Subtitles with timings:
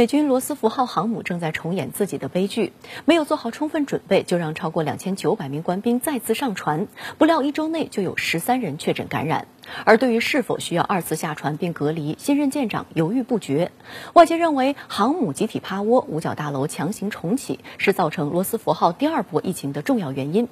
[0.00, 2.72] 美军罗斯福号航母正在重演自己的悲剧，
[3.04, 6.88] 没有做好充分准备，就让超过两千九百名官兵再次上船，
[7.18, 9.46] 不料一周内就有十三人确诊感染。
[9.84, 13.72] 而对于是否需要二次下船并隔离，新任舰长犹豫不决。
[14.14, 20.48] 外界认为，航母集体趴窝、五角大楼强行重启，是造成罗斯福号第二波疫情的重要原因。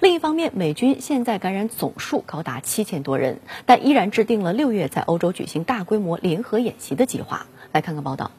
[0.00, 7.46] 另一方面，美军现在感染总数高达七千多人，但依然制定了六月在欧洲举行大规模联合演习的计划。
[7.72, 8.30] 来看看报道。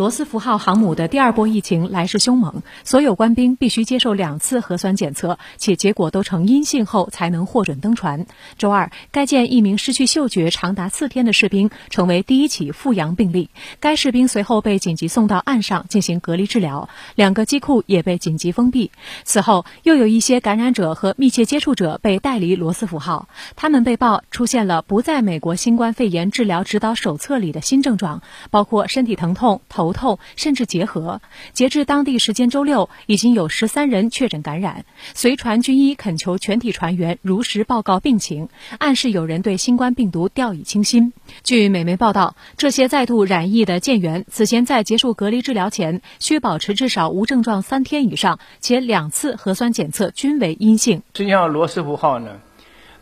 [0.00, 8.24] 罗斯福号航母的第二波疫情来势凶猛，所有官兵必须接受两次核酸检测，且结果都呈阴性后才能获准登船。
[8.56, 18.90] 周二，该舰一名失去嗅觉长达四天的士兵成为第一起复阳病例，该士兵随后被紧急送到岸上进行隔离治疗，两个机库也被紧急封闭。
[19.24, 29.89] 此后，又有一些感染者和密切接触者被带离罗斯福号，他们被曝出现了不在美国新冠肺炎治疗指导手册里的新症状，包括身体疼痛、头。
[29.92, 31.20] 头痛，甚至结核。
[31.52, 34.84] 截至当地时间周六，已经有十三人确诊感染。
[35.14, 41.12] 随船军医恳求全体船员如实报告病情，暗示有人对新冠病毒掉以轻心。
[41.42, 51.02] 据美媒报道，这些再度染疫的舰员此前在结束隔离治疗前，需保持至少无症状三天以上，且两次核酸检测均为阴性。
[51.14, 52.40] 实际上，罗斯福号呢，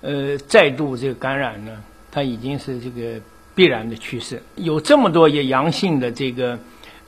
[0.01, 3.21] 呃，再度这个感染呢，它已经是这个
[3.55, 4.43] 必然的趋势。
[4.57, 6.59] 有这么多也阳性的这个。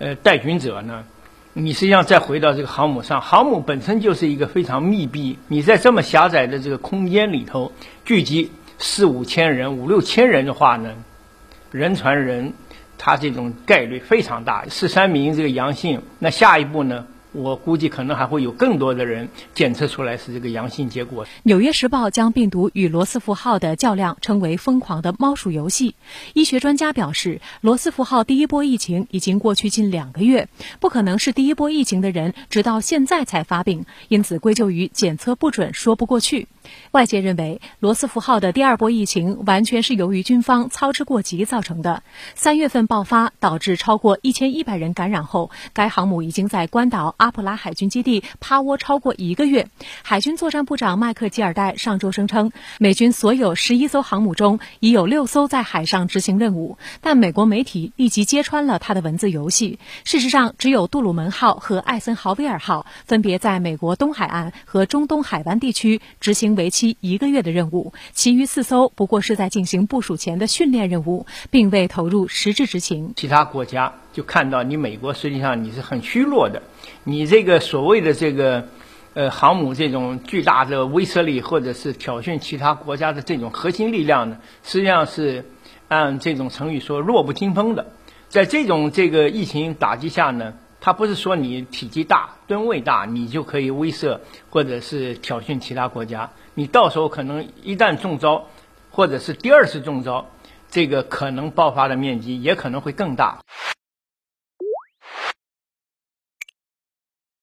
[0.00, 1.04] 呃，带菌者呢？
[1.52, 7.70] 你实际上再回到这个航母上，航母本身就是一个非常密闭，你在这么狭窄的这个空间里头
[8.06, 10.94] 聚集四五千人、五六千人的话呢，
[11.70, 12.54] 人传人，
[12.96, 14.64] 他这种概率非常大。
[14.70, 17.04] 十三名这个阳性，那下一步呢？
[17.32, 21.24] 我估计可能还会有更多的人检测出来是这个阳性结果。
[21.44, 25.94] 《纽约时报》将病毒与罗斯福号的较量称为“疯狂的猫鼠游戏”。
[26.34, 30.48] 医学专家表示，罗斯福号第一波疫情已经过去近两个月，
[30.80, 36.48] 不可能是第一波疫情的人直到现在才发病，因此归咎于检测不准说不过去。
[36.90, 42.02] 外界认为，罗斯福号的第二波疫情完全是由于军方操之过急造成的。
[42.34, 49.68] 三月份爆发，导致超过一千一百人感染后，该航母已经在关岛阿普拉海军基地趴窝超过一个月。
[50.02, 59.78] 海军作战部长麦克吉尔戴上周声称，美军所有十一艘航母中已有六艘在海上执行任务，但美国媒体立即揭穿了他的文字游戏。
[60.04, 66.50] 事实上，只有杜鲁门号和艾森豪威尔号分别在美国东海岸和中东海湾地区执行。
[66.60, 73.14] 为期一个月的任务，其余四艘不过是在进行部署前的训练任务，并未投入实质执行。
[73.16, 76.62] 其他国家就看到你美国实际上你是很虚弱的，
[77.04, 78.68] 你这个所谓的这个
[79.14, 85.46] 呃航母这种巨大的威慑力，或者是挑衅其他国家的这种核心力量呢，实际上是
[85.88, 87.86] 按这种成语说弱不禁风的。
[88.28, 90.52] 在这种这个疫情打击下呢。
[90.80, 96.30] 它不是说你体积大、吨位大，你就可以威慑或者是挑衅其他国家。
[96.54, 98.46] 你到时候可能一旦中招，
[98.90, 100.30] 或者是第二次中招，
[100.70, 103.40] 这个可能爆发的面积也可能会更大。